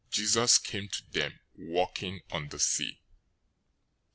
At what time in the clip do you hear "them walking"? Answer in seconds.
1.11-2.21